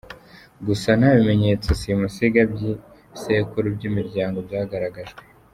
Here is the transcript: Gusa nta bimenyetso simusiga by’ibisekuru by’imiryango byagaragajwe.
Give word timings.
Gusa 0.67 0.89
nta 0.99 1.09
bimenyetso 1.17 1.69
simusiga 1.81 2.41
by’ibisekuru 2.53 3.65
by’imiryango 3.75 4.37
byagaragajwe. 4.47 5.21